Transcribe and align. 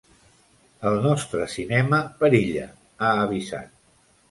El 0.91 0.97
nostre 1.03 1.45
cinema 1.57 2.01
perilla, 2.25 2.65
ha 2.99 3.13
avisat. 3.29 3.73